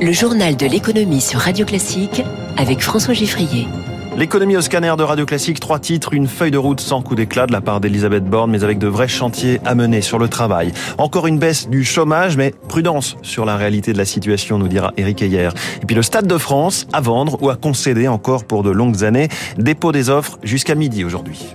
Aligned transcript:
Le 0.00 0.12
journal 0.12 0.56
de 0.56 0.66
l'économie 0.66 1.22
sur 1.22 1.40
Radio 1.40 1.64
Classique 1.64 2.22
avec 2.58 2.82
François 2.82 3.14
Giffrier. 3.14 3.66
L'économie 4.14 4.56
au 4.56 4.60
scanner 4.60 4.92
de 4.96 5.02
Radio 5.02 5.24
Classique, 5.24 5.58
trois 5.58 5.78
titres, 5.78 6.12
une 6.12 6.26
feuille 6.26 6.50
de 6.50 6.58
route 6.58 6.80
sans 6.80 7.00
coup 7.00 7.14
d'éclat 7.14 7.46
de 7.46 7.52
la 7.52 7.60
part 7.62 7.80
d'Elisabeth 7.80 8.24
Borne, 8.24 8.50
mais 8.50 8.62
avec 8.62 8.78
de 8.78 8.88
vrais 8.88 9.08
chantiers 9.08 9.60
à 9.64 9.74
mener 9.74 10.02
sur 10.02 10.18
le 10.18 10.28
travail. 10.28 10.72
Encore 10.98 11.26
une 11.26 11.38
baisse 11.38 11.68
du 11.68 11.84
chômage, 11.84 12.36
mais 12.36 12.52
prudence 12.68 13.16
sur 13.22 13.44
la 13.44 13.56
réalité 13.56 13.92
de 13.92 13.98
la 13.98 14.04
situation, 14.04 14.58
nous 14.58 14.68
dira 14.68 14.92
Eric 14.96 15.22
Heyer. 15.22 15.50
Et 15.82 15.86
puis 15.86 15.96
le 15.96 16.02
Stade 16.02 16.26
de 16.26 16.38
France 16.38 16.86
à 16.92 17.00
vendre 17.00 17.42
ou 17.42 17.48
à 17.48 17.56
concéder 17.56 18.06
encore 18.06 18.44
pour 18.44 18.62
de 18.62 18.70
longues 18.70 19.02
années. 19.02 19.28
Dépôt 19.56 19.92
des 19.92 20.10
offres 20.10 20.38
jusqu'à 20.42 20.74
midi 20.74 21.04
aujourd'hui. 21.04 21.46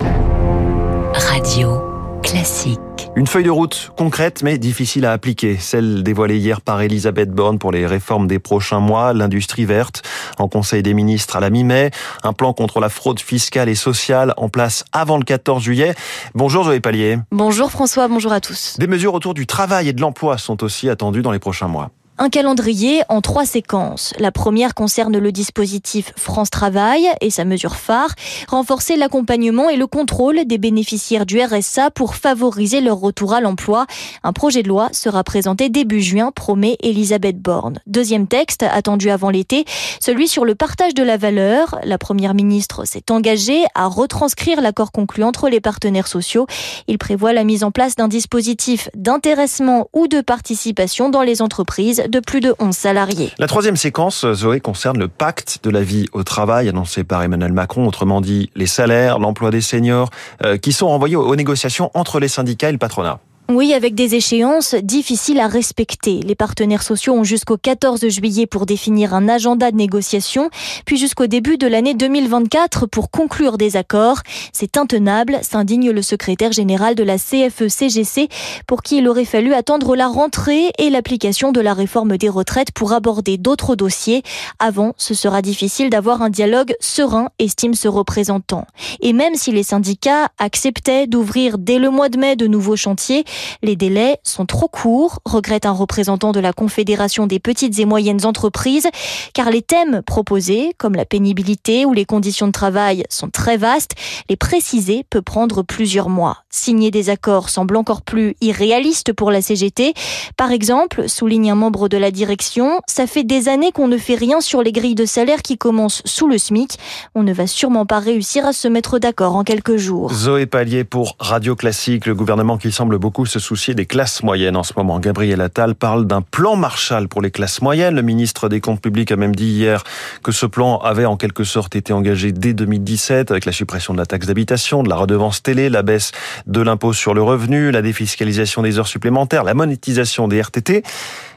Radio 1.13 1.79
Classique. 2.23 2.79
Une 3.13 3.27
feuille 3.27 3.43
de 3.43 3.49
route 3.49 3.91
concrète 3.97 4.41
mais 4.41 4.57
difficile 4.57 5.05
à 5.05 5.11
appliquer, 5.11 5.57
celle 5.57 6.01
dévoilée 6.01 6.37
hier 6.37 6.61
par 6.61 6.81
Elisabeth 6.81 7.29
Borne 7.29 7.59
pour 7.59 7.73
les 7.73 7.85
réformes 7.85 8.25
des 8.25 8.39
prochains 8.39 8.79
mois, 8.79 9.11
l'industrie 9.11 9.65
verte, 9.65 10.01
en 10.39 10.47
Conseil 10.47 10.81
des 10.81 10.93
ministres 10.93 11.35
à 11.35 11.41
la 11.41 11.49
mi-mai, 11.49 11.91
un 12.23 12.31
plan 12.31 12.53
contre 12.53 12.79
la 12.79 12.87
fraude 12.87 13.19
fiscale 13.19 13.67
et 13.67 13.75
sociale 13.75 14.33
en 14.37 14.47
place 14.47 14.85
avant 14.93 15.17
le 15.17 15.25
14 15.25 15.61
juillet. 15.61 15.93
Bonjour 16.35 16.63
Zoé 16.63 16.79
Pallier. 16.79 17.17
Bonjour 17.31 17.69
François, 17.69 18.07
bonjour 18.07 18.31
à 18.31 18.39
tous. 18.39 18.77
Des 18.79 18.87
mesures 18.87 19.13
autour 19.13 19.33
du 19.33 19.45
travail 19.45 19.89
et 19.89 19.93
de 19.93 19.99
l'emploi 19.99 20.37
sont 20.37 20.63
aussi 20.63 20.89
attendues 20.89 21.21
dans 21.21 21.33
les 21.33 21.39
prochains 21.39 21.67
mois. 21.67 21.91
Un 22.17 22.29
calendrier 22.29 23.01
en 23.09 23.21
trois 23.21 23.45
séquences. 23.45 24.13
La 24.19 24.31
première 24.31 24.75
concerne 24.75 25.17
le 25.17 25.31
dispositif 25.31 26.13
France 26.17 26.51
Travail 26.51 27.07
et 27.19 27.31
sa 27.31 27.45
mesure 27.45 27.75
phare, 27.75 28.13
renforcer 28.47 28.95
l'accompagnement 28.95 29.69
et 29.69 29.77
le 29.77 29.87
contrôle 29.87 30.45
des 30.45 30.59
bénéficiaires 30.59 31.25
du 31.25 31.41
RSA 31.41 31.89
pour 31.89 32.15
favoriser 32.15 32.81
leur 32.81 32.99
retour 32.99 33.33
à 33.33 33.41
l'emploi. 33.41 33.87
Un 34.23 34.33
projet 34.33 34.61
de 34.61 34.67
loi 34.67 34.89
sera 34.91 35.23
présenté 35.23 35.69
début 35.69 36.01
juin, 36.01 36.31
promet 36.35 36.77
Elisabeth 36.83 37.39
Borne. 37.39 37.79
Deuxième 37.87 38.27
texte, 38.27 38.61
attendu 38.61 39.09
avant 39.09 39.31
l'été, 39.31 39.65
celui 39.99 40.27
sur 40.27 40.45
le 40.45 40.53
partage 40.53 40.93
de 40.93 41.03
la 41.03 41.17
valeur. 41.17 41.79
La 41.85 41.97
première 41.97 42.35
ministre 42.35 42.85
s'est 42.85 43.09
engagée 43.09 43.63
à 43.73 43.87
retranscrire 43.87 44.61
l'accord 44.61 44.91
conclu 44.91 45.23
entre 45.23 45.49
les 45.49 45.61
partenaires 45.61 46.07
sociaux. 46.07 46.45
Il 46.87 46.99
prévoit 46.99 47.33
la 47.33 47.45
mise 47.45 47.63
en 47.63 47.71
place 47.71 47.95
d'un 47.95 48.09
dispositif 48.09 48.89
d'intéressement 48.95 49.87
ou 49.93 50.07
de 50.07 50.21
participation 50.21 51.09
dans 51.09 51.23
les 51.23 51.41
entreprises 51.41 52.00
de 52.07 52.19
plus 52.19 52.39
de 52.39 52.53
11 52.59 52.75
salariés. 52.75 53.31
La 53.37 53.47
troisième 53.47 53.75
séquence, 53.75 54.25
Zoé, 54.33 54.59
concerne 54.59 54.99
le 54.99 55.07
pacte 55.07 55.59
de 55.63 55.69
la 55.69 55.81
vie 55.81 56.07
au 56.13 56.23
travail 56.23 56.69
annoncé 56.69 57.03
par 57.03 57.23
Emmanuel 57.23 57.53
Macron, 57.53 57.87
autrement 57.87 58.21
dit 58.21 58.49
les 58.55 58.67
salaires, 58.67 59.19
l'emploi 59.19 59.51
des 59.51 59.61
seniors, 59.61 60.09
euh, 60.43 60.57
qui 60.57 60.73
sont 60.73 60.87
renvoyés 60.87 61.15
aux 61.15 61.35
négociations 61.35 61.91
entre 61.93 62.19
les 62.19 62.27
syndicats 62.27 62.69
et 62.69 62.73
le 62.73 62.77
patronat. 62.77 63.19
Oui, 63.53 63.73
avec 63.73 63.95
des 63.95 64.15
échéances 64.15 64.75
difficiles 64.75 65.41
à 65.41 65.47
respecter. 65.47 66.21
Les 66.21 66.35
partenaires 66.35 66.83
sociaux 66.83 67.15
ont 67.15 67.25
jusqu'au 67.25 67.57
14 67.57 68.07
juillet 68.07 68.47
pour 68.47 68.65
définir 68.65 69.13
un 69.13 69.27
agenda 69.27 69.71
de 69.71 69.75
négociation, 69.75 70.49
puis 70.85 70.95
jusqu'au 70.95 71.27
début 71.27 71.57
de 71.57 71.67
l'année 71.67 71.93
2024 71.93 72.85
pour 72.85 73.11
conclure 73.11 73.57
des 73.57 73.75
accords. 73.75 74.21
C'est 74.53 74.77
intenable, 74.77 75.37
s'indigne 75.41 75.91
le 75.91 76.01
secrétaire 76.01 76.53
général 76.53 76.95
de 76.95 77.03
la 77.03 77.17
CFE-CGC, 77.17 78.29
pour 78.67 78.83
qui 78.83 78.99
il 78.99 79.09
aurait 79.09 79.25
fallu 79.25 79.53
attendre 79.53 79.97
la 79.97 80.07
rentrée 80.07 80.71
et 80.77 80.89
l'application 80.89 81.51
de 81.51 81.59
la 81.59 81.73
réforme 81.73 82.15
des 82.15 82.29
retraites 82.29 82.71
pour 82.71 82.93
aborder 82.93 83.37
d'autres 83.37 83.75
dossiers. 83.75 84.23
Avant, 84.59 84.93
ce 84.95 85.13
sera 85.13 85.41
difficile 85.41 85.89
d'avoir 85.89 86.21
un 86.21 86.29
dialogue 86.29 86.73
serein, 86.79 87.27
estime 87.37 87.73
ce 87.73 87.89
représentant. 87.89 88.65
Et 89.01 89.11
même 89.11 89.35
si 89.35 89.51
les 89.51 89.63
syndicats 89.63 90.29
acceptaient 90.37 91.05
d'ouvrir 91.05 91.57
dès 91.57 91.79
le 91.79 91.89
mois 91.89 92.07
de 92.07 92.17
mai 92.17 92.37
de 92.37 92.47
nouveaux 92.47 92.77
chantiers, 92.77 93.25
les 93.63 93.75
délais 93.75 94.17
sont 94.23 94.45
trop 94.45 94.67
courts, 94.67 95.19
regrette 95.25 95.65
un 95.65 95.71
représentant 95.71 96.31
de 96.31 96.39
la 96.39 96.53
Confédération 96.53 97.27
des 97.27 97.39
petites 97.39 97.79
et 97.79 97.85
moyennes 97.85 98.25
entreprises, 98.25 98.87
car 99.33 99.49
les 99.49 99.61
thèmes 99.61 100.01
proposés, 100.03 100.73
comme 100.77 100.95
la 100.95 101.05
pénibilité 101.05 101.85
ou 101.85 101.93
les 101.93 102.05
conditions 102.05 102.47
de 102.47 102.51
travail, 102.51 103.03
sont 103.09 103.29
très 103.29 103.57
vastes. 103.57 103.91
Les 104.29 104.35
préciser 104.35 105.05
peut 105.09 105.21
prendre 105.21 105.61
plusieurs 105.63 106.09
mois. 106.09 106.37
Signer 106.49 106.91
des 106.91 107.09
accords 107.09 107.49
semble 107.49 107.75
encore 107.77 108.01
plus 108.01 108.35
irréaliste 108.41 109.13
pour 109.13 109.31
la 109.31 109.41
CGT. 109.41 109.93
Par 110.37 110.51
exemple, 110.51 111.07
souligne 111.07 111.51
un 111.51 111.55
membre 111.55 111.87
de 111.87 111.97
la 111.97 112.11
direction, 112.11 112.81
ça 112.87 113.07
fait 113.07 113.23
des 113.23 113.47
années 113.49 113.71
qu'on 113.71 113.87
ne 113.87 113.97
fait 113.97 114.15
rien 114.15 114.41
sur 114.41 114.61
les 114.61 114.71
grilles 114.71 114.95
de 114.95 115.05
salaire 115.05 115.41
qui 115.41 115.57
commencent 115.57 116.01
sous 116.05 116.27
le 116.27 116.37
SMIC. 116.37 116.77
On 117.15 117.23
ne 117.23 117.33
va 117.33 117.47
sûrement 117.47 117.85
pas 117.85 117.99
réussir 117.99 118.45
à 118.45 118.53
se 118.53 118.67
mettre 118.67 118.99
d'accord 118.99 119.35
en 119.35 119.43
quelques 119.43 119.77
jours. 119.77 120.13
Zoé 120.13 120.45
Pallier 120.45 120.83
pour 120.83 121.15
Radio 121.19 121.55
Classique, 121.55 122.05
le 122.05 122.15
gouvernement 122.15 122.57
qui 122.57 122.71
semble 122.71 122.97
beaucoup 122.97 123.20
se 123.25 123.39
soucier 123.39 123.73
des 123.73 123.85
classes 123.85 124.23
moyennes 124.23 124.55
en 124.55 124.63
ce 124.63 124.73
moment. 124.75 124.99
Gabriel 124.99 125.41
Attal 125.41 125.75
parle 125.75 126.05
d'un 126.05 126.21
plan 126.21 126.55
Marshall 126.55 127.07
pour 127.07 127.21
les 127.21 127.31
classes 127.31 127.61
moyennes. 127.61 127.95
Le 127.95 128.01
ministre 128.01 128.49
des 128.49 128.59
Comptes 128.59 128.81
publics 128.81 129.11
a 129.11 129.15
même 129.15 129.35
dit 129.35 129.47
hier 129.47 129.83
que 130.23 130.31
ce 130.31 130.45
plan 130.45 130.77
avait 130.79 131.05
en 131.05 131.17
quelque 131.17 131.43
sorte 131.43 131.75
été 131.75 131.93
engagé 131.93 132.31
dès 132.31 132.53
2017 132.53 133.31
avec 133.31 133.45
la 133.45 133.51
suppression 133.51 133.93
de 133.93 133.99
la 133.99 134.05
taxe 134.05 134.27
d'habitation, 134.27 134.83
de 134.83 134.89
la 134.89 134.95
redevance 134.95 135.43
télé, 135.43 135.69
la 135.69 135.81
baisse 135.81 136.11
de 136.47 136.61
l'impôt 136.61 136.93
sur 136.93 137.13
le 137.13 137.21
revenu, 137.21 137.71
la 137.71 137.81
défiscalisation 137.81 138.61
des 138.61 138.79
heures 138.79 138.87
supplémentaires, 138.87 139.43
la 139.43 139.53
monétisation 139.53 140.27
des 140.27 140.41
RTT. 140.41 140.83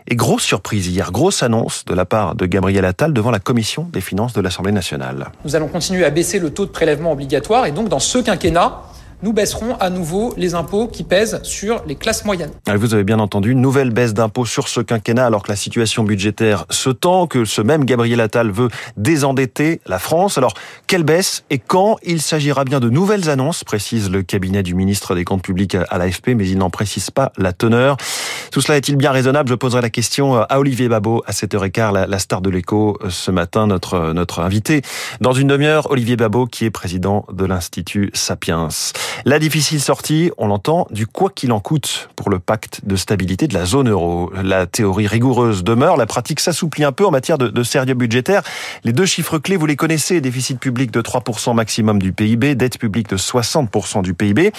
Et 0.07 0.17
grosse 0.17 0.43
surprise 0.43 0.87
hier, 0.89 1.11
grosse 1.13 1.43
annonce 1.43 1.85
de 1.87 1.95
la 1.95 2.05
part 2.05 2.35
de 2.35 2.45
Gabriel 2.45 2.85
Attal 2.85 3.15
devant 3.15 3.31
la 3.31 3.39
commission 3.39 3.89
des 3.91 4.03
finances 4.03 4.35
de 4.35 4.43
l'Assemblée 4.43 4.73
nationale. 4.73 5.31
Nous 5.47 5.57
allons 5.57 5.69
continuer 5.69 6.05
à 6.05 6.11
baisser 6.11 6.39
le 6.39 6.51
taux 6.51 6.67
de 6.67 6.71
prélèvement 6.71 7.13
obligatoire 7.13 7.65
et 7.65 7.73
donc 7.73 7.89
dans 7.89 8.01
ce 8.01 8.19
quinquennat, 8.19 8.83
nous 9.25 9.33
baisserons 9.33 9.75
à 9.81 9.89
nouveau 9.89 10.35
les 10.37 10.55
impôts 10.55 10.87
qui 10.87 11.03
pèsent 11.03 11.41
sur 11.43 11.83
les 11.87 11.97
classes 11.97 12.27
moyennes. 12.27 12.51
Vous 12.67 12.93
avez 12.93 13.05
bien 13.05 13.19
entendu, 13.19 13.53
une 13.53 13.63
nouvelle 13.63 13.89
baisse 13.89 14.13
d'impôts 14.13 14.45
sur 14.45 14.69
ce 14.69 14.83
quinquennat 14.83 15.25
alors 15.25 15.43
que 15.43 15.51
la 15.51 15.57
situation 15.57 16.05
budgétaire 16.05 16.67
se 16.69 16.91
tend, 16.91 17.27
que 17.27 17.47
ce 17.47 17.63
même 17.63 17.87
Gabriel 17.87 18.21
Attal 18.21 18.51
veut 18.51 18.69
désendetter 18.99 19.81
la 19.87 19.99
France. 19.99 20.37
Alors, 20.37 20.53
quelle 20.87 21.05
baisse 21.05 21.45
et 21.49 21.59
quand? 21.59 21.97
Il 22.03 22.21
s'agira 22.21 22.65
bien 22.65 22.81
de 22.81 22.91
nouvelles 22.91 23.31
annonces, 23.31 23.65
précise 23.65 24.11
le 24.11 24.23
cabinet 24.23 24.63
du 24.63 24.75
ministre 24.75 25.15
des 25.15 25.25
Comptes 25.25 25.43
publics 25.43 25.75
à 25.75 25.97
l'AFP, 25.97 26.35
mais 26.37 26.47
il 26.47 26.59
n'en 26.59 26.69
précise 26.69 27.11
pas 27.11 27.33
la 27.39 27.55
teneur. 27.55 27.97
Tout 28.53 28.61
cela 28.61 28.77
est-il 28.77 28.97
bien 28.97 29.11
raisonnable? 29.11 29.49
Je 29.49 29.55
poserai 29.55 29.81
la 29.81 29.91
question 29.91 30.37
à 30.37 30.59
Olivier 30.59 30.91
Babot 30.91 31.23
à 31.27 31.33
7h15, 31.33 32.09
la, 32.09 32.19
star 32.19 32.43
de 32.43 32.51
l'écho 32.51 32.99
ce 33.09 33.31
matin, 33.31 33.67
notre, 33.67 34.13
notre 34.13 34.41
invité. 34.41 34.83
Dans 35.23 35.33
une 35.33 35.49
demi-heure, 35.49 35.91
Olivier 35.91 36.17
Babot 36.17 36.47
qui 36.47 36.67
est 36.67 36.71
président 36.71 37.25
de 37.33 37.47
l'Institut 37.47 38.11
Sapiens. 38.13 38.69
La 39.25 39.39
difficile 39.39 39.81
sortie, 39.81 40.31
on 40.39 40.49
l'entend, 40.49 40.87
du 40.91 41.07
quoi 41.07 41.31
qu'il 41.31 41.53
en 41.53 41.61
coûte 41.61 42.11
pour 42.17 42.31
le 42.31 42.39
pacte 42.39 42.81
de 42.85 42.97
stabilité 42.97 43.49
de 43.49 43.55
la 43.55 43.65
zone 43.65 43.89
euro. 43.89 44.31
La 44.43 44.67
théorie 44.67 45.07
rigoureuse 45.07 45.65
demeure, 45.65 45.97
la 45.97 46.07
pratique 46.07 46.41
s'assouplit 46.41 46.85
un 46.85 46.93
peu 46.93 47.07
en 47.07 47.11
matière 47.11 47.39
de, 47.39 47.49
de 47.49 47.63
sérieux 47.63 47.95
budgétaire. 47.95 48.43
Les 48.85 48.93
deux 48.93 49.07
chiffres 49.07 49.39
clés, 49.39 49.57
vous 49.57 49.67
les 49.67 49.77
connaissez, 49.77 50.21
déficit 50.21 50.59
public 50.59 50.91
de 50.91 51.01
3% 51.01 51.55
maximum 51.55 52.01
du 52.01 52.13
PIB, 52.13 52.55
dette 52.55 52.79
publique 52.79 53.09
de 53.09 53.17
60% 53.17 54.03
du 54.03 54.15
PIB. 54.15 54.53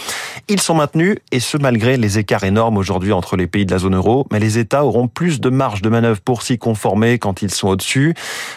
Ils 0.48 0.62
sont 0.62 0.76
maintenus, 0.76 1.18
et 1.32 1.40
ce 1.40 1.58
malgré 1.58 1.98
les 1.98 2.20
écarts 2.20 2.44
énormes 2.44 2.78
aujourd'hui 2.78 3.12
entre 3.12 3.36
les 3.36 3.48
pays 3.48 3.66
de 3.66 3.72
la 3.72 3.80
zone 3.80 3.96
euro, 3.96 4.28
mais 4.32 4.40
les 4.40 4.58
États 4.58 4.86
auront 4.86 5.08
plus 5.08 5.42
de 5.42 5.50
marge 5.50 5.82
de 5.82 5.90
manœuvre 5.90 6.22
pour 6.22 6.44
s'y 6.44 6.58
conformer 6.58 7.20
quand 7.20 7.42
ils 7.42 7.52
sont 7.52 7.70
au-dessus. 7.70 8.14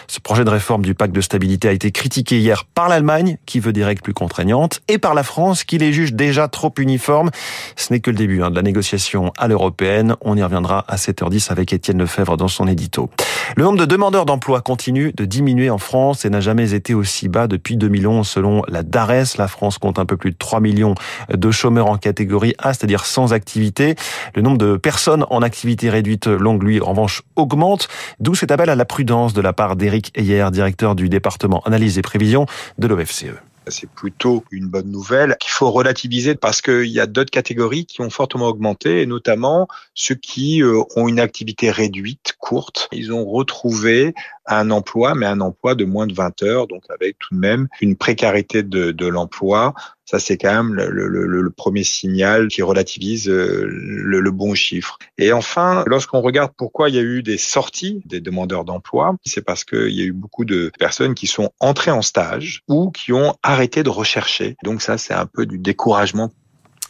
Ce 0.07 0.19
projet 0.19 0.43
de 0.43 0.49
réforme 0.49 0.83
du 0.83 0.93
pacte 0.93 1.13
de 1.13 1.21
stabilité 1.21 1.67
a 1.67 1.71
été 1.71 1.91
critiqué 1.91 2.39
hier 2.39 2.65
par 2.65 2.89
l'Allemagne, 2.89 3.37
qui 3.45 3.59
veut 3.59 3.73
des 3.73 3.83
règles 3.83 4.01
plus 4.01 4.13
contraignantes, 4.13 4.81
et 4.87 4.97
par 4.97 5.13
la 5.13 5.23
France, 5.23 5.63
qui 5.63 5.77
les 5.79 5.93
juge 5.93 6.13
déjà 6.13 6.47
trop 6.47 6.73
uniformes. 6.77 7.31
Ce 7.75 7.91
n'est 7.91 7.99
que 7.99 8.11
le 8.11 8.17
début 8.17 8.43
hein, 8.43 8.51
de 8.51 8.55
la 8.55 8.61
négociation 8.61 9.31
à 9.37 9.47
l'européenne. 9.47 10.15
On 10.21 10.37
y 10.37 10.43
reviendra 10.43 10.85
à 10.87 10.95
7h10 10.95 11.51
avec 11.51 11.73
Étienne 11.73 11.97
Lefebvre 11.97 12.37
dans 12.37 12.47
son 12.47 12.67
édito. 12.67 13.09
Le 13.55 13.63
nombre 13.63 13.79
de 13.79 13.85
demandeurs 13.85 14.25
d'emploi 14.25 14.61
continue 14.61 15.11
de 15.13 15.25
diminuer 15.25 15.69
en 15.69 15.77
France 15.77 16.25
et 16.25 16.29
n'a 16.29 16.39
jamais 16.39 16.73
été 16.73 16.93
aussi 16.93 17.27
bas 17.27 17.47
depuis 17.47 17.77
2011 17.77 18.27
selon 18.27 18.61
la 18.67 18.83
DARES. 18.83 19.37
La 19.37 19.47
France 19.47 19.77
compte 19.77 19.99
un 19.99 20.05
peu 20.05 20.17
plus 20.17 20.31
de 20.31 20.37
3 20.37 20.59
millions 20.59 20.95
de 21.33 21.51
chômeurs 21.51 21.87
en 21.87 21.97
catégorie 21.97 22.53
A, 22.59 22.73
c'est-à-dire 22.73 23.05
sans 23.05 23.33
activité. 23.33 23.95
Le 24.35 24.41
nombre 24.41 24.57
de 24.57 24.77
personnes 24.77 25.25
en 25.29 25.41
activité 25.41 25.89
réduite 25.89 26.27
longue, 26.27 26.63
lui, 26.63 26.81
en 26.81 26.91
revanche, 26.91 27.23
augmente, 27.35 27.87
d'où 28.19 28.35
cet 28.35 28.51
appel 28.51 28.69
à 28.69 28.75
la 28.75 28.85
prudence 28.85 29.33
de 29.33 29.41
la 29.41 29.53
part 29.53 29.75
d'Éric 29.75 30.11
Heyer, 30.15 30.47
directeur 30.51 30.95
du 30.95 31.09
département 31.09 31.61
analyse 31.65 31.97
et 31.97 32.01
prévision 32.01 32.45
de 32.77 32.87
l'OFCE 32.87 33.48
c'est 33.69 33.89
plutôt 33.89 34.43
une 34.51 34.67
bonne 34.67 34.91
nouvelle 34.91 35.35
qu'il 35.39 35.51
faut 35.51 35.71
relativiser 35.71 36.35
parce 36.35 36.61
qu'il 36.61 36.87
y 36.87 36.99
a 36.99 37.07
d'autres 37.07 37.31
catégories 37.31 37.85
qui 37.85 38.01
ont 38.01 38.09
fortement 38.09 38.47
augmenté, 38.47 39.01
et 39.01 39.05
notamment 39.05 39.67
ceux 39.93 40.15
qui 40.15 40.61
ont 40.95 41.07
une 41.07 41.19
activité 41.19 41.71
réduite, 41.71 42.35
courte. 42.39 42.87
Ils 42.91 43.11
ont 43.11 43.25
retrouvé 43.25 44.13
un 44.45 44.71
emploi, 44.71 45.15
mais 45.15 45.25
un 45.25 45.41
emploi 45.41 45.75
de 45.75 45.85
moins 45.85 46.07
de 46.07 46.13
20 46.13 46.43
heures, 46.43 46.67
donc 46.67 46.83
avec 46.89 47.17
tout 47.19 47.35
de 47.35 47.39
même 47.39 47.67
une 47.81 47.95
précarité 47.95 48.63
de 48.63 49.07
l'emploi. 49.07 49.73
Ça, 50.09 50.17
c'est 50.17 50.37
quand 50.37 50.51
même 50.51 50.73
le, 50.73 51.49
premier 51.55 51.83
signal 51.83 52.47
qui 52.47 52.63
relativise 52.63 53.29
le, 53.29 53.67
le, 53.67 54.31
bon 54.31 54.55
chiffre. 54.55 54.97
Et 55.19 55.31
enfin, 55.31 55.83
lorsqu'on 55.85 56.21
regarde 56.21 56.51
pourquoi 56.57 56.89
il 56.89 56.95
y 56.95 56.97
a 56.97 57.03
eu 57.03 57.21
des 57.21 57.37
sorties 57.37 58.01
des 58.05 58.19
demandeurs 58.19 58.65
d'emploi, 58.65 59.15
c'est 59.23 59.45
parce 59.45 59.63
qu'il 59.63 59.91
y 59.91 60.01
a 60.01 60.05
eu 60.05 60.11
beaucoup 60.11 60.45
de 60.45 60.71
personnes 60.79 61.13
qui 61.13 61.27
sont 61.27 61.51
entrées 61.59 61.91
en 61.91 62.01
stage 62.01 62.63
ou 62.67 62.89
qui 62.89 63.13
ont 63.13 63.35
arrêté 63.43 63.83
de 63.83 63.89
rechercher. 63.89 64.57
Donc 64.63 64.81
ça, 64.81 64.97
c'est 64.97 65.13
un 65.13 65.27
peu 65.27 65.45
du 65.45 65.59
découragement 65.59 66.31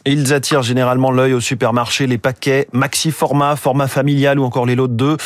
ils 0.06 0.32
attirent 0.32 0.62
généralement 0.62 1.10
l'œil 1.10 1.34
au 1.34 1.40
supermarché, 1.40 2.06
les 2.06 2.18
paquets 2.18 2.68
maxi 2.72 3.10
format, 3.10 3.56
format 3.56 3.88
familial 3.88 4.38
ou 4.38 4.44
encore 4.44 4.66
les 4.66 4.74
lots 4.74 4.88
de 4.88 4.94
deux. 4.94 5.16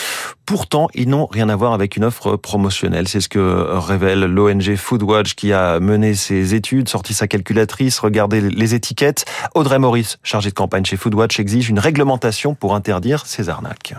Pourtant, 0.47 0.88
ils 0.94 1.09
n'ont 1.09 1.26
rien 1.26 1.49
à 1.49 1.56
voir 1.56 1.73
avec 1.73 1.97
une 1.97 2.05
offre 2.05 2.37
promotionnelle. 2.37 3.09
C'est 3.09 3.21
ce 3.21 3.29
que 3.29 3.79
révèle 3.79 4.25
l'ONG 4.25 4.76
Foodwatch 4.76 5.35
qui 5.35 5.53
a 5.53 5.81
mené 5.81 6.15
ses 6.15 6.55
études, 6.55 6.88
sorti 6.88 7.15
sa 7.15 7.26
calculatrice, 7.26 7.99
regardé 7.99 8.41
les 8.41 8.75
étiquettes. 8.75 9.25
Audrey 9.55 9.79
Maurice, 9.79 10.19
chargée 10.23 10.50
de 10.50 10.55
campagne 10.55 10.85
chez 10.85 10.97
Foodwatch, 10.97 11.41
exige 11.41 11.70
une 11.70 11.79
réglementation 11.79 12.55
pour 12.55 12.75
interdire 12.75 13.27
ces 13.27 13.49
arnaques. 13.49 13.94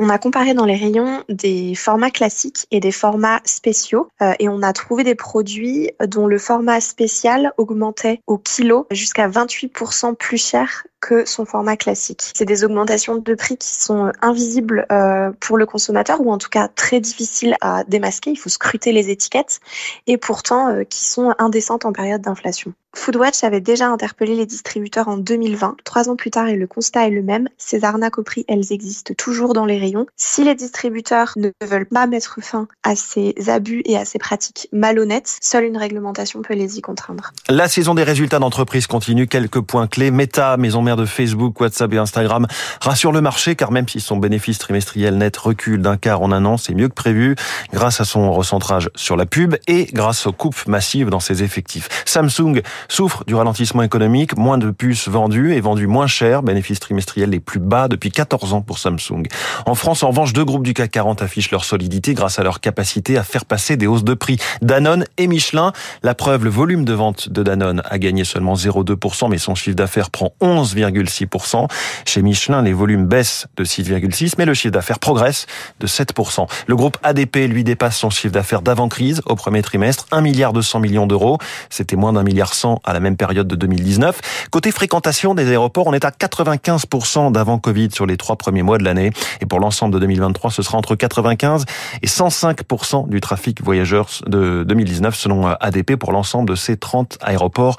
On 0.00 0.10
a 0.10 0.18
comparé 0.18 0.54
dans 0.54 0.64
les 0.64 0.76
rayons 0.76 1.24
des 1.28 1.74
formats 1.74 2.10
classiques 2.10 2.66
et 2.70 2.78
des 2.78 2.92
formats 2.92 3.40
spéciaux 3.44 4.08
euh, 4.22 4.32
et 4.38 4.48
on 4.48 4.62
a 4.62 4.72
trouvé 4.72 5.02
des 5.02 5.16
produits 5.16 5.90
dont 6.06 6.28
le 6.28 6.38
format 6.38 6.80
spécial 6.80 7.52
augmentait 7.56 8.20
au 8.28 8.38
kilo 8.38 8.86
jusqu'à 8.92 9.28
28% 9.28 10.14
plus 10.14 10.38
cher 10.38 10.86
que 11.00 11.24
son 11.24 11.44
format 11.44 11.76
classique. 11.76 12.30
C'est 12.34 12.44
des 12.44 12.64
augmentations 12.64 13.16
de 13.16 13.34
prix 13.34 13.56
qui 13.56 13.74
sont 13.74 14.12
invisibles 14.20 14.86
euh, 14.90 15.30
pour 15.40 15.56
le 15.56 15.66
consommateur 15.66 16.20
ou 16.20 16.32
en 16.32 16.38
tout 16.38 16.48
cas 16.48 16.68
très 16.68 17.00
difficiles 17.00 17.56
à 17.60 17.84
démasquer. 17.84 18.30
Il 18.30 18.36
faut 18.36 18.48
scruter 18.48 18.92
les 18.92 19.10
étiquettes 19.10 19.60
et 20.06 20.16
pourtant 20.16 20.68
euh, 20.68 20.84
qui 20.84 21.04
sont 21.04 21.34
indécentes 21.38 21.84
en 21.84 21.92
période 21.92 22.22
d'inflation. 22.22 22.72
Foodwatch 22.98 23.44
avait 23.44 23.60
déjà 23.60 23.88
interpellé 23.88 24.34
les 24.34 24.46
distributeurs 24.46 25.08
en 25.08 25.18
2020. 25.18 25.76
Trois 25.84 26.08
ans 26.08 26.16
plus 26.16 26.30
tard, 26.30 26.48
et 26.48 26.56
le 26.56 26.66
constat 26.66 27.06
est 27.06 27.10
le 27.10 27.22
même. 27.22 27.48
Ces 27.56 27.84
arnaques 27.84 28.18
au 28.18 28.22
prix, 28.22 28.44
elles 28.48 28.72
existent 28.72 29.14
toujours 29.16 29.52
dans 29.52 29.66
les 29.66 29.78
rayons. 29.78 30.06
Si 30.16 30.42
les 30.42 30.54
distributeurs 30.54 31.32
ne 31.36 31.50
veulent 31.62 31.86
pas 31.86 32.06
mettre 32.06 32.38
fin 32.42 32.66
à 32.82 32.96
ces 32.96 33.34
abus 33.46 33.82
et 33.84 33.96
à 33.96 34.04
ces 34.04 34.18
pratiques 34.18 34.68
malhonnêtes, 34.72 35.38
seule 35.40 35.64
une 35.64 35.76
réglementation 35.76 36.42
peut 36.42 36.54
les 36.54 36.78
y 36.78 36.80
contraindre. 36.80 37.32
La 37.48 37.68
saison 37.68 37.94
des 37.94 38.02
résultats 38.02 38.38
d'entreprise 38.38 38.86
continue. 38.86 39.26
Quelques 39.26 39.60
points 39.60 39.86
clés. 39.86 40.10
Meta, 40.10 40.56
maison 40.56 40.82
de 40.96 41.04
Facebook, 41.04 41.60
WhatsApp 41.60 41.92
et 41.92 41.98
Instagram 41.98 42.46
rassure 42.80 43.12
le 43.12 43.20
marché 43.20 43.56
car 43.56 43.70
même 43.70 43.88
si 43.88 44.00
son 44.00 44.16
bénéfice 44.16 44.58
trimestriel 44.58 45.16
net 45.18 45.36
recule 45.36 45.82
d'un 45.82 45.96
quart 45.96 46.22
en 46.22 46.32
un 46.32 46.44
an, 46.44 46.56
c'est 46.56 46.74
mieux 46.74 46.88
que 46.88 46.94
prévu 46.94 47.36
grâce 47.72 48.00
à 48.00 48.04
son 48.04 48.32
recentrage 48.32 48.90
sur 48.94 49.16
la 49.16 49.26
pub 49.26 49.56
et 49.66 49.86
grâce 49.92 50.26
aux 50.26 50.32
coupes 50.32 50.66
massives 50.66 51.10
dans 51.10 51.20
ses 51.20 51.42
effectifs. 51.42 51.88
Samsung 52.04 52.62
souffre 52.88 53.24
du 53.26 53.34
ralentissement 53.34 53.82
économique, 53.82 54.36
moins 54.36 54.58
de 54.58 54.70
puces 54.70 55.08
vendues 55.08 55.54
et 55.54 55.60
vendues 55.60 55.86
moins 55.86 56.06
cher, 56.06 56.42
bénéfices 56.42 56.80
trimestriels 56.80 57.30
les 57.30 57.40
plus 57.40 57.60
bas 57.60 57.88
depuis 57.88 58.10
14 58.10 58.52
ans 58.52 58.62
pour 58.62 58.78
Samsung. 58.78 59.24
En 59.66 59.74
France, 59.74 60.02
en 60.02 60.08
revanche, 60.08 60.32
deux 60.32 60.44
groupes 60.44 60.64
du 60.64 60.74
CAC 60.74 60.90
40 60.90 61.22
affichent 61.22 61.50
leur 61.50 61.64
solidité 61.64 62.14
grâce 62.14 62.38
à 62.38 62.42
leur 62.42 62.60
capacité 62.60 63.16
à 63.16 63.22
faire 63.22 63.44
passer 63.44 63.76
des 63.76 63.86
hausses 63.86 64.04
de 64.04 64.14
prix. 64.14 64.38
Danone 64.62 65.04
et 65.16 65.26
Michelin, 65.26 65.72
la 66.02 66.14
preuve, 66.14 66.44
le 66.44 66.50
volume 66.50 66.84
de 66.84 66.92
vente 66.92 67.28
de 67.28 67.42
Danone 67.42 67.82
a 67.84 67.98
gagné 67.98 68.24
seulement 68.24 68.54
0,2%, 68.54 69.28
mais 69.30 69.38
son 69.38 69.54
chiffre 69.54 69.76
d'affaires 69.76 70.10
prend 70.10 70.32
11, 70.40 70.74
6,6%. 70.78 71.68
Chez 72.06 72.22
Michelin, 72.22 72.62
les 72.62 72.72
volumes 72.72 73.06
baissent 73.06 73.46
de 73.56 73.64
6,6%, 73.64 74.34
mais 74.38 74.44
le 74.44 74.54
chiffre 74.54 74.72
d'affaires 74.72 74.98
progresse 74.98 75.46
de 75.80 75.86
7%. 75.86 76.46
Le 76.66 76.76
groupe 76.76 76.96
ADP, 77.02 77.48
lui, 77.48 77.64
dépasse 77.64 77.96
son 77.96 78.10
chiffre 78.10 78.32
d'affaires 78.32 78.62
d'avant-crise 78.62 79.22
au 79.26 79.34
premier 79.34 79.62
trimestre, 79.62 80.06
1 80.10 80.20
milliard 80.20 80.52
200 80.52 80.80
millions 80.80 81.06
d'euros. 81.06 81.38
C'était 81.70 81.96
moins 81.96 82.12
d'un 82.12 82.22
milliard 82.22 82.54
100 82.54 82.80
à 82.84 82.92
la 82.92 83.00
même 83.00 83.16
période 83.16 83.48
de 83.48 83.56
2019. 83.56 84.48
Côté 84.50 84.70
fréquentation 84.72 85.34
des 85.34 85.48
aéroports, 85.48 85.86
on 85.86 85.92
est 85.92 86.04
à 86.04 86.10
95% 86.10 87.32
d'avant 87.32 87.58
Covid 87.58 87.90
sur 87.92 88.06
les 88.06 88.16
trois 88.16 88.36
premiers 88.36 88.62
mois 88.62 88.78
de 88.78 88.84
l'année. 88.84 89.10
Et 89.40 89.46
pour 89.46 89.60
l'ensemble 89.60 89.94
de 89.94 89.98
2023, 90.00 90.50
ce 90.50 90.62
sera 90.62 90.78
entre 90.78 90.94
95 90.94 91.64
et 92.02 92.06
105% 92.06 93.08
du 93.08 93.20
trafic 93.20 93.62
voyageurs 93.62 94.08
de 94.26 94.64
2019 94.66 95.14
selon 95.14 95.46
ADP 95.46 95.96
pour 95.96 96.12
l'ensemble 96.12 96.48
de 96.48 96.54
ces 96.54 96.76
30 96.76 97.18
aéroports 97.20 97.76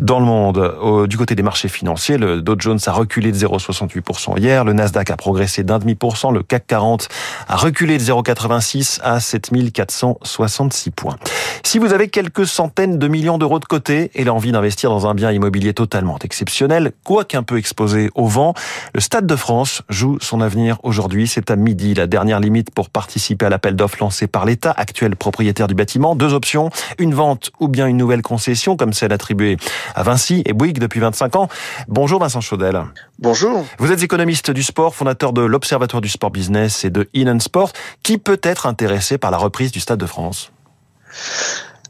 dans 0.00 0.18
le 0.18 0.26
monde. 0.26 1.06
Du 1.08 1.16
côté 1.16 1.34
des 1.34 1.42
marchés 1.42 1.68
financiers, 1.68 2.18
Dow 2.42 2.56
Jones 2.58 2.78
a 2.86 2.92
reculé 2.92 3.32
de 3.32 3.36
0,68% 3.36 4.38
hier, 4.38 4.64
le 4.64 4.72
Nasdaq 4.72 5.10
a 5.10 5.16
progressé 5.16 5.62
d'un 5.62 5.78
demi 5.78 5.94
pour 5.94 6.16
cent, 6.16 6.30
le 6.30 6.42
CAC 6.42 6.66
40 6.66 7.08
a 7.48 7.56
reculé 7.56 7.98
de 7.98 8.02
0,86 8.02 9.00
à 9.02 9.20
7466 9.20 10.90
points. 10.90 11.16
Si 11.64 11.78
vous 11.78 11.92
avez 11.92 12.08
quelques 12.08 12.46
centaines 12.46 12.98
de 12.98 13.08
millions 13.08 13.38
d'euros 13.38 13.58
de 13.58 13.64
côté 13.64 14.10
et 14.14 14.24
l'envie 14.24 14.52
d'investir 14.52 14.90
dans 14.90 15.06
un 15.06 15.14
bien 15.14 15.30
immobilier 15.30 15.72
totalement 15.74 16.18
exceptionnel, 16.22 16.92
quoiqu'un 17.04 17.42
peu 17.42 17.56
exposé 17.56 18.10
au 18.14 18.26
vent, 18.26 18.54
le 18.94 19.00
Stade 19.00 19.26
de 19.26 19.36
France 19.36 19.82
joue 19.88 20.18
son 20.20 20.40
avenir 20.40 20.78
aujourd'hui. 20.82 21.28
C'est 21.28 21.50
à 21.50 21.56
midi 21.56 21.94
la 21.94 22.06
dernière 22.06 22.40
limite 22.40 22.70
pour 22.72 22.90
participer 22.90 23.46
à 23.46 23.48
l'appel 23.48 23.76
d'offres 23.76 23.98
lancé 24.00 24.26
par 24.26 24.44
l'État, 24.44 24.72
actuel 24.76 25.16
propriétaire 25.16 25.68
du 25.68 25.74
bâtiment. 25.74 26.16
Deux 26.16 26.34
options, 26.34 26.70
une 26.98 27.14
vente 27.14 27.52
ou 27.60 27.68
bien 27.68 27.86
une 27.86 27.96
nouvelle 27.96 28.22
concession 28.22 28.76
comme 28.76 28.92
celle 28.92 29.12
attribuée 29.12 29.56
à 29.94 30.02
Vinci 30.02 30.42
et 30.46 30.52
Bouygues 30.52 30.78
depuis 30.78 31.00
25 31.00 31.36
ans. 31.36 31.48
Bonjour 31.88 32.20
Vincent 32.20 32.31
Chaudel. 32.40 32.80
Bonjour. 33.18 33.64
Vous 33.78 33.92
êtes 33.92 34.02
économiste 34.02 34.50
du 34.50 34.62
sport, 34.62 34.94
fondateur 34.94 35.32
de 35.32 35.42
l'Observatoire 35.42 36.00
du 36.00 36.08
sport 36.08 36.30
business 36.30 36.84
et 36.84 36.90
de 36.90 37.08
In 37.14 37.38
Sport. 37.40 37.72
Qui 38.02 38.18
peut 38.18 38.40
être 38.42 38.66
intéressé 38.66 39.18
par 39.18 39.30
la 39.30 39.38
reprise 39.38 39.72
du 39.72 39.80
Stade 39.80 39.98
de 39.98 40.06
France 40.06 40.52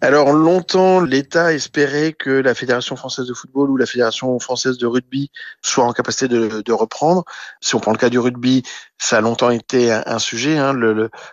alors 0.03 0.33
longtemps, 0.33 1.01
l'État 1.01 1.53
espérait 1.55 2.13
que 2.13 2.29
la 2.29 2.57
Fédération 2.57 2.97
française 2.97 3.25
de 3.27 3.35
football 3.35 3.71
ou 3.71 3.77
la 3.77 3.87
Fédération 3.87 4.37
française 4.41 4.77
de 4.77 4.87
rugby 4.87 5.31
soient 5.63 5.85
en 5.85 5.93
capacité 5.93 6.27
de, 6.27 6.73
reprendre. 6.73 7.25
Si 7.61 7.77
on 7.77 7.79
prend 7.79 7.93
le 7.93 7.99
cas 7.99 8.11
du 8.11 8.19
rugby, 8.19 8.65
ça 8.99 9.19
a 9.19 9.21
longtemps 9.21 9.51
été 9.51 9.93
un, 9.93 10.19
sujet. 10.19 10.59
Hein. 10.59 10.75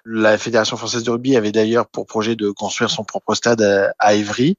La 0.05 0.37
Fédération 0.37 0.77
française 0.77 1.01
de 1.01 1.09
rugby 1.09 1.35
avait 1.35 1.51
d'ailleurs 1.51 1.87
pour 1.87 2.05
projet 2.05 2.35
de 2.35 2.51
construire 2.51 2.91
son 2.91 3.03
propre 3.03 3.33
stade 3.33 3.63
à, 3.63 3.91
à 3.97 4.13
Évry, 4.13 4.55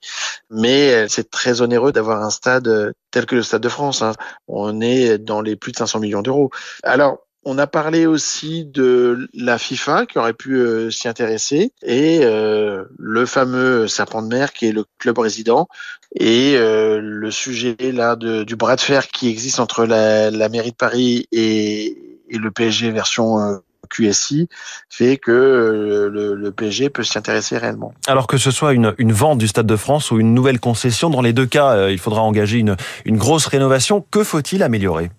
mais 0.50 1.08
c'est 1.08 1.30
très 1.30 1.60
onéreux 1.60 1.92
d'avoir 1.92 2.20
un 2.20 2.30
stade 2.30 2.92
tel 3.12 3.26
que 3.26 3.36
le 3.36 3.44
Stade 3.44 3.62
de 3.62 3.68
France. 3.68 4.02
Hein. 4.02 4.14
On 4.48 4.80
est 4.80 5.18
dans 5.18 5.40
les 5.40 5.54
plus 5.54 5.70
de 5.70 5.76
500 5.76 6.00
millions 6.00 6.22
d'euros. 6.22 6.50
Alors 6.82 7.18
on 7.44 7.58
a 7.58 7.66
parlé 7.66 8.06
aussi 8.06 8.64
de 8.64 9.28
la 9.32 9.58
FIFA 9.58 10.06
qui 10.06 10.18
aurait 10.18 10.34
pu 10.34 10.56
euh, 10.56 10.90
s'y 10.90 11.08
intéresser 11.08 11.72
et 11.82 12.20
euh, 12.22 12.84
le 12.98 13.26
fameux 13.26 13.88
serpent 13.88 14.22
de 14.22 14.28
mer 14.28 14.52
qui 14.52 14.66
est 14.66 14.72
le 14.72 14.84
club 14.98 15.18
résident 15.18 15.66
et 16.14 16.54
euh, 16.56 17.00
le 17.02 17.30
sujet 17.30 17.76
là 17.80 18.16
de, 18.16 18.44
du 18.44 18.56
bras 18.56 18.76
de 18.76 18.80
fer 18.80 19.08
qui 19.08 19.28
existe 19.28 19.58
entre 19.58 19.86
la, 19.86 20.48
mairie 20.48 20.72
de 20.72 20.76
Paris 20.76 21.26
et, 21.32 21.96
et 22.28 22.38
le 22.38 22.50
PSG 22.50 22.90
version 22.90 23.60
QSI 23.88 24.48
fait 24.88 25.16
que 25.16 26.10
le, 26.12 26.50
PSG 26.50 26.90
peut 26.90 27.02
s'y 27.02 27.16
intéresser 27.16 27.56
réellement. 27.58 27.92
Alors 28.06 28.26
que 28.26 28.36
ce 28.36 28.50
soit 28.50 28.72
une, 28.72 28.94
une, 28.98 29.12
vente 29.12 29.38
du 29.38 29.48
Stade 29.48 29.66
de 29.66 29.76
France 29.76 30.10
ou 30.10 30.18
une 30.20 30.34
nouvelle 30.34 30.60
concession, 30.60 31.10
dans 31.10 31.22
les 31.22 31.32
deux 31.32 31.46
cas, 31.46 31.88
il 31.88 31.98
faudra 31.98 32.22
engager 32.22 32.58
une, 32.58 32.76
une 33.04 33.16
grosse 33.16 33.46
rénovation. 33.46 34.04
Que 34.10 34.22
faut-il 34.22 34.62
améliorer? 34.62 35.10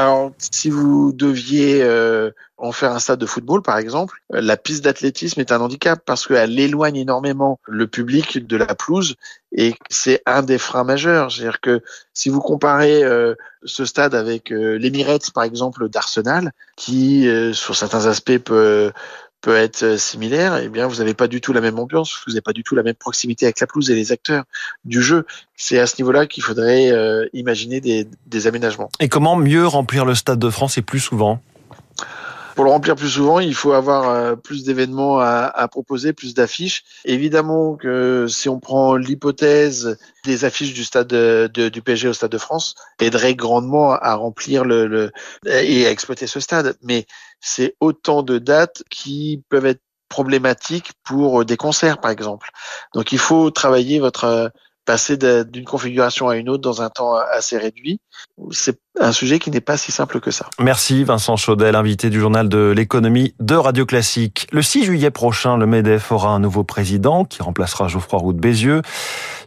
Alors, 0.00 0.32
si 0.38 0.70
vous 0.70 1.12
deviez 1.12 1.82
euh, 1.82 2.30
en 2.56 2.72
faire 2.72 2.92
un 2.92 2.98
stade 2.98 3.18
de 3.18 3.26
football, 3.26 3.60
par 3.60 3.76
exemple, 3.76 4.22
euh, 4.32 4.40
la 4.40 4.56
piste 4.56 4.82
d'athlétisme 4.82 5.40
est 5.40 5.52
un 5.52 5.60
handicap 5.60 6.00
parce 6.06 6.26
qu'elle 6.26 6.58
éloigne 6.58 6.96
énormément 6.96 7.60
le 7.66 7.86
public 7.86 8.46
de 8.46 8.56
la 8.56 8.74
pelouse 8.74 9.16
et 9.52 9.74
c'est 9.90 10.22
un 10.24 10.42
des 10.42 10.56
freins 10.56 10.84
majeurs. 10.84 11.30
C'est-à-dire 11.30 11.60
que 11.60 11.82
si 12.14 12.30
vous 12.30 12.40
comparez 12.40 13.04
euh, 13.04 13.34
ce 13.64 13.84
stade 13.84 14.14
avec 14.14 14.48
l'Emirates, 14.48 15.32
par 15.32 15.44
exemple, 15.44 15.90
d'Arsenal, 15.90 16.52
qui, 16.76 17.28
sur 17.52 17.76
certains 17.76 18.06
aspects, 18.06 18.38
peut 18.38 18.90
peut 19.40 19.56
être 19.56 19.82
euh, 19.82 19.96
similaire, 19.96 20.58
eh 20.58 20.68
bien, 20.68 20.86
vous 20.86 20.96
n'avez 20.96 21.14
pas 21.14 21.28
du 21.28 21.40
tout 21.40 21.52
la 21.52 21.60
même 21.60 21.78
ambiance, 21.78 22.22
vous 22.26 22.32
n'avez 22.32 22.40
pas 22.42 22.52
du 22.52 22.62
tout 22.62 22.74
la 22.74 22.82
même 22.82 22.94
proximité 22.94 23.46
avec 23.46 23.60
la 23.60 23.66
pelouse 23.66 23.90
et 23.90 23.94
les 23.94 24.12
acteurs 24.12 24.44
du 24.84 25.02
jeu. 25.02 25.26
C'est 25.56 25.78
à 25.78 25.86
ce 25.86 25.96
niveau-là 26.00 26.26
qu'il 26.26 26.42
faudrait 26.42 26.90
euh, 26.90 27.26
imaginer 27.32 27.80
des, 27.80 28.06
des 28.26 28.46
aménagements. 28.46 28.90
Et 29.00 29.08
comment 29.08 29.36
mieux 29.36 29.66
remplir 29.66 30.04
le 30.04 30.14
Stade 30.14 30.38
de 30.38 30.50
France 30.50 30.78
et 30.78 30.82
plus 30.82 31.00
souvent? 31.00 31.40
Pour 32.60 32.66
le 32.66 32.72
remplir 32.72 32.94
plus 32.94 33.08
souvent, 33.08 33.40
il 33.40 33.54
faut 33.54 33.72
avoir 33.72 34.10
euh, 34.10 34.36
plus 34.36 34.64
d'événements 34.64 35.18
à, 35.18 35.66
proposer, 35.68 36.12
plus 36.12 36.34
d'affiches. 36.34 36.84
Évidemment 37.06 37.74
que 37.74 38.26
si 38.28 38.50
on 38.50 38.60
prend 38.60 38.96
l'hypothèse 38.96 39.96
des 40.26 40.44
affiches 40.44 40.74
du 40.74 40.84
stade 40.84 41.08
du 41.08 41.80
PSG 41.80 42.08
au 42.08 42.12
Stade 42.12 42.32
de 42.32 42.36
France, 42.36 42.74
aiderait 43.00 43.34
grandement 43.34 43.92
à 43.94 44.14
remplir 44.14 44.66
le, 44.66 45.10
et 45.46 45.86
à 45.86 45.90
exploiter 45.90 46.26
ce 46.26 46.38
stade. 46.38 46.76
Mais 46.82 47.06
c'est 47.40 47.76
autant 47.80 48.22
de 48.22 48.36
dates 48.36 48.82
qui 48.90 49.42
peuvent 49.48 49.64
être 49.64 49.80
problématiques 50.10 50.92
pour 51.02 51.46
des 51.46 51.56
concerts, 51.56 51.98
par 51.98 52.10
exemple. 52.10 52.50
Donc 52.92 53.10
il 53.12 53.18
faut 53.18 53.50
travailler 53.50 54.00
votre 54.00 54.52
passer 54.90 55.16
d'une 55.44 55.64
configuration 55.64 56.28
à 56.28 56.36
une 56.36 56.48
autre 56.48 56.62
dans 56.62 56.82
un 56.82 56.90
temps 56.90 57.14
assez 57.14 57.56
réduit. 57.56 58.00
C'est 58.50 58.80
un 58.98 59.12
sujet 59.12 59.38
qui 59.38 59.52
n'est 59.52 59.60
pas 59.60 59.76
si 59.76 59.92
simple 59.92 60.18
que 60.18 60.32
ça. 60.32 60.50
Merci 60.58 61.04
Vincent 61.04 61.36
Chaudel, 61.36 61.76
invité 61.76 62.10
du 62.10 62.18
journal 62.18 62.48
de 62.48 62.74
l'économie 62.76 63.32
de 63.38 63.54
Radio 63.54 63.86
Classique. 63.86 64.48
Le 64.50 64.62
6 64.62 64.82
juillet 64.82 65.12
prochain, 65.12 65.56
le 65.56 65.66
MEDEF 65.66 66.10
aura 66.10 66.30
un 66.30 66.40
nouveau 66.40 66.64
président 66.64 67.24
qui 67.24 67.40
remplacera 67.40 67.86
Geoffroy 67.86 68.18
Roux 68.18 68.32
de 68.32 68.40
Bézieux. 68.40 68.82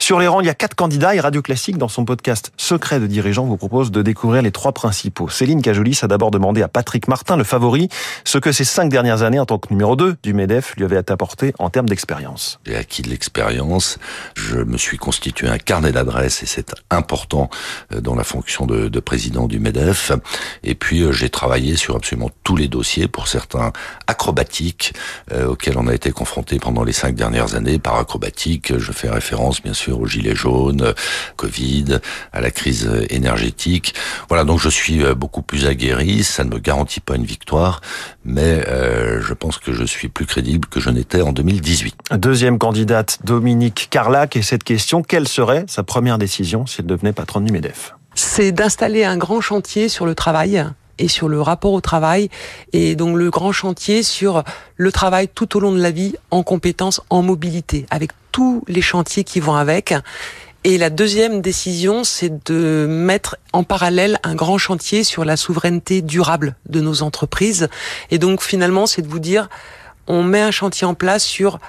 Sur 0.03 0.19
les 0.19 0.27
rangs, 0.27 0.41
il 0.41 0.47
y 0.47 0.49
a 0.49 0.53
quatre 0.53 0.75
candidats 0.75 1.15
et 1.15 1.21
Radio 1.21 1.41
Classique, 1.41 1.77
dans 1.77 1.87
son 1.87 2.03
podcast 2.03 2.51
Secret 2.57 2.99
de 2.99 3.07
dirigeants, 3.07 3.45
vous 3.45 3.55
propose 3.55 3.89
de 3.89 4.01
découvrir 4.01 4.41
les 4.41 4.51
trois 4.51 4.73
principaux. 4.73 5.29
Céline 5.29 5.61
Cajolis 5.61 5.97
a 6.01 6.07
d'abord 6.07 6.29
demandé 6.29 6.61
à 6.61 6.67
Patrick 6.67 7.07
Martin, 7.07 7.37
le 7.37 7.45
favori, 7.45 7.87
ce 8.25 8.37
que 8.37 8.51
ces 8.51 8.65
cinq 8.65 8.89
dernières 8.89 9.21
années 9.21 9.39
en 9.39 9.45
tant 9.45 9.59
que 9.59 9.69
numéro 9.69 9.95
2 9.95 10.17
du 10.21 10.33
MEDEF 10.33 10.75
lui 10.75 10.83
avaient 10.83 11.09
apporté 11.09 11.53
en 11.57 11.69
termes 11.69 11.87
d'expérience. 11.87 12.59
J'ai 12.65 12.75
acquis 12.75 13.01
de 13.01 13.09
l'expérience, 13.09 13.97
je 14.35 14.57
me 14.57 14.77
suis 14.77 14.97
constitué 14.97 15.47
un 15.47 15.57
carnet 15.57 15.93
d'adresses 15.93 16.43
et 16.43 16.47
c'est 16.47 16.75
important 16.89 17.49
euh, 17.93 18.01
dans 18.01 18.15
la 18.15 18.25
fonction 18.25 18.65
de, 18.65 18.89
de 18.89 18.99
président 18.99 19.47
du 19.47 19.59
MEDEF. 19.59 20.11
Et 20.63 20.75
puis 20.75 21.05
j'ai 21.13 21.29
travaillé 21.29 21.77
sur 21.77 21.95
absolument 21.95 22.29
tous 22.43 22.57
les 22.57 22.67
dossiers, 22.67 23.07
pour 23.07 23.29
certains 23.29 23.71
acrobatiques, 24.07 24.95
auxquels 25.47 25.77
on 25.77 25.87
a 25.87 25.93
été 25.93 26.11
confronté 26.11 26.59
pendant 26.59 26.83
les 26.83 26.91
cinq 26.91 27.15
dernières 27.15 27.55
années. 27.55 27.79
Par 27.79 27.95
acrobatique, 27.95 28.77
je 28.77 28.91
fais 28.91 29.09
référence 29.09 29.61
bien 29.61 29.73
sûr 29.73 29.92
aux 29.93 30.05
gilets 30.05 30.35
jaunes, 30.35 30.93
Covid, 31.35 31.99
à 32.31 32.41
la 32.41 32.51
crise 32.51 32.89
énergétique. 33.09 33.95
Voilà, 34.27 34.43
donc 34.43 34.59
je 34.59 34.69
suis 34.69 35.03
beaucoup 35.15 35.41
plus 35.41 35.65
aguerri. 35.65 36.23
Ça 36.23 36.43
ne 36.43 36.49
me 36.49 36.59
garantit 36.59 36.99
pas 36.99 37.15
une 37.15 37.25
victoire, 37.25 37.81
mais 38.25 38.63
je 38.65 39.33
pense 39.33 39.57
que 39.57 39.73
je 39.73 39.83
suis 39.83 40.09
plus 40.09 40.25
crédible 40.25 40.67
que 40.67 40.79
je 40.79 40.89
n'étais 40.89 41.21
en 41.21 41.31
2018. 41.31 41.95
Deuxième 42.11 42.59
candidate, 42.59 43.19
Dominique 43.23 43.87
Carlac, 43.89 44.35
et 44.35 44.41
cette 44.41 44.63
question, 44.63 45.01
quelle 45.01 45.27
serait 45.27 45.65
sa 45.67 45.83
première 45.83 46.17
décision 46.17 46.65
si 46.65 46.81
elle 46.81 46.87
devenait 46.87 47.13
patronne 47.13 47.45
du 47.45 47.51
MEDEF? 47.51 47.95
C'est 48.15 48.51
d'installer 48.51 49.03
un 49.03 49.17
grand 49.17 49.41
chantier 49.41 49.89
sur 49.89 50.05
le 50.05 50.15
travail 50.15 50.65
et 50.99 51.07
sur 51.07 51.27
le 51.27 51.41
rapport 51.41 51.73
au 51.73 51.81
travail, 51.81 52.29
et 52.71 52.95
donc 52.95 53.17
le 53.17 53.31
grand 53.31 53.51
chantier 53.51 54.03
sur 54.03 54.43
le 54.77 54.91
travail 54.91 55.27
tout 55.27 55.57
au 55.57 55.59
long 55.59 55.71
de 55.71 55.81
la 55.81 55.89
vie 55.89 56.13
en 56.29 56.43
compétences, 56.43 57.01
en 57.09 57.23
mobilité, 57.23 57.87
avec 57.89 58.11
tous 58.33 58.63
les 58.67 58.81
chantiers 58.81 59.23
qui 59.23 59.39
vont 59.39 59.55
avec. 59.55 59.93
Et 60.65 60.77
la 60.77 60.89
deuxième 60.89 61.41
décision, 61.41 62.03
c'est 62.03 62.43
de 62.45 62.85
mettre 62.89 63.37
en 63.53 63.63
parallèle 63.63 64.19
un 64.23 64.35
grand 64.35 64.57
chantier 64.57 65.05
sur 65.05 65.23
la 65.23 65.37
souveraineté 65.37 66.01
durable 66.01 66.55
de 66.67 66.81
nos 66.81 67.03
entreprises. 67.03 67.69
Et 68.11 68.17
donc 68.17 68.41
finalement, 68.41 68.85
c'est 68.85 69.01
de 69.01 69.07
vous 69.07 69.19
dire, 69.19 69.49
on 70.07 70.23
met 70.23 70.41
un 70.41 70.51
chantier 70.51 70.87
en 70.87 70.93
place 70.93 71.23
sur 71.23 71.59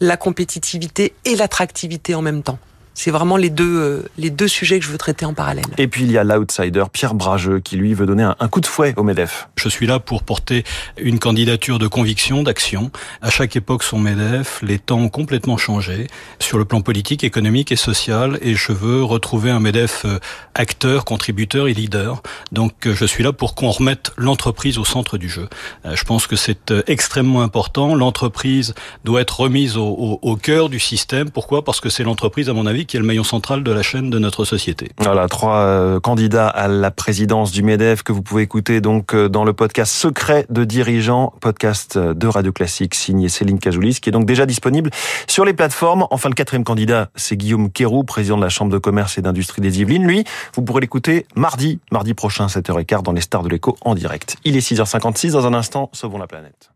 la 0.00 0.16
compétitivité 0.16 1.14
et 1.24 1.36
l'attractivité 1.36 2.14
en 2.14 2.22
même 2.22 2.42
temps. 2.42 2.58
C'est 3.02 3.10
vraiment 3.10 3.38
les 3.38 3.48
deux, 3.48 3.78
euh, 3.78 4.02
les 4.18 4.28
deux 4.28 4.46
sujets 4.46 4.78
que 4.78 4.84
je 4.84 4.90
veux 4.90 4.98
traiter 4.98 5.24
en 5.24 5.32
parallèle. 5.32 5.64
Et 5.78 5.88
puis 5.88 6.02
il 6.02 6.12
y 6.12 6.18
a 6.18 6.22
l'outsider 6.22 6.84
Pierre 6.92 7.14
Brageux 7.14 7.58
qui 7.58 7.76
lui 7.76 7.94
veut 7.94 8.04
donner 8.04 8.24
un, 8.24 8.48
coup 8.48 8.60
de 8.60 8.66
fouet 8.66 8.92
au 8.98 9.02
MEDEF. 9.02 9.48
Je 9.56 9.70
suis 9.70 9.86
là 9.86 10.00
pour 10.00 10.22
porter 10.22 10.64
une 10.98 11.18
candidature 11.18 11.78
de 11.78 11.86
conviction, 11.86 12.42
d'action. 12.42 12.90
À 13.22 13.30
chaque 13.30 13.56
époque 13.56 13.84
son 13.84 13.98
MEDEF, 13.98 14.60
les 14.60 14.78
temps 14.78 14.98
ont 14.98 15.08
complètement 15.08 15.56
changé 15.56 16.08
sur 16.40 16.58
le 16.58 16.66
plan 16.66 16.82
politique, 16.82 17.24
économique 17.24 17.72
et 17.72 17.76
social 17.76 18.38
et 18.42 18.54
je 18.54 18.72
veux 18.72 19.02
retrouver 19.02 19.50
un 19.50 19.60
MEDEF 19.60 20.02
euh, 20.04 20.18
acteur, 20.54 21.06
contributeur 21.06 21.68
et 21.68 21.72
leader. 21.72 22.22
Donc 22.52 22.86
euh, 22.86 22.94
je 22.94 23.06
suis 23.06 23.24
là 23.24 23.32
pour 23.32 23.54
qu'on 23.54 23.70
remette 23.70 24.12
l'entreprise 24.18 24.76
au 24.76 24.84
centre 24.84 25.16
du 25.16 25.30
jeu. 25.30 25.48
Je 25.90 26.04
pense 26.04 26.26
que 26.26 26.36
c'est 26.36 26.74
extrêmement 26.86 27.40
important. 27.40 27.94
L'entreprise 27.94 28.74
doit 29.04 29.22
être 29.22 29.40
remise 29.40 29.78
au, 29.78 29.88
au, 29.88 30.18
au 30.20 30.36
cœur 30.36 30.68
du 30.68 30.78
système. 30.78 31.30
Pourquoi? 31.30 31.64
Parce 31.64 31.80
que 31.80 31.88
c'est 31.88 32.04
l'entreprise, 32.04 32.50
à 32.50 32.52
mon 32.52 32.66
avis, 32.66 32.89
qui 32.90 32.96
est 32.96 33.00
le 33.00 33.06
maillon 33.06 33.22
central 33.22 33.62
de 33.62 33.70
la 33.70 33.82
chaîne 33.82 34.10
de 34.10 34.18
notre 34.18 34.44
société. 34.44 34.88
Voilà, 34.98 35.28
trois 35.28 35.58
euh, 35.58 36.00
candidats 36.00 36.48
à 36.48 36.66
la 36.66 36.90
présidence 36.90 37.52
du 37.52 37.62
MEDEF 37.62 38.02
que 38.02 38.10
vous 38.10 38.20
pouvez 38.20 38.42
écouter 38.42 38.80
donc 38.80 39.14
euh, 39.14 39.28
dans 39.28 39.44
le 39.44 39.52
podcast 39.52 39.92
Secret 39.92 40.44
de 40.50 40.64
dirigeants, 40.64 41.32
podcast 41.40 41.96
euh, 41.96 42.14
de 42.14 42.26
Radio 42.26 42.50
Classique 42.50 42.96
signé 42.96 43.28
Céline 43.28 43.60
Cajoulis, 43.60 44.00
qui 44.00 44.08
est 44.08 44.12
donc 44.12 44.26
déjà 44.26 44.44
disponible 44.44 44.90
sur 45.28 45.44
les 45.44 45.52
plateformes. 45.52 46.08
Enfin, 46.10 46.30
le 46.30 46.34
quatrième 46.34 46.64
candidat, 46.64 47.10
c'est 47.14 47.36
Guillaume 47.36 47.70
Kérou, 47.70 48.02
président 48.02 48.36
de 48.36 48.42
la 48.42 48.48
Chambre 48.48 48.72
de 48.72 48.78
commerce 48.78 49.18
et 49.18 49.22
d'industrie 49.22 49.62
des 49.62 49.80
Yvelines. 49.80 50.04
Lui, 50.04 50.24
vous 50.56 50.62
pourrez 50.62 50.80
l'écouter 50.80 51.26
mardi, 51.36 51.78
mardi 51.92 52.14
prochain, 52.14 52.48
7h15 52.48 53.04
dans 53.04 53.12
les 53.12 53.20
Stars 53.20 53.44
de 53.44 53.50
l'écho 53.50 53.76
en 53.82 53.94
direct. 53.94 54.36
Il 54.44 54.56
est 54.56 54.68
6h56, 54.68 55.30
dans 55.30 55.46
un 55.46 55.54
instant, 55.54 55.90
sauvons 55.92 56.18
la 56.18 56.26
planète. 56.26 56.69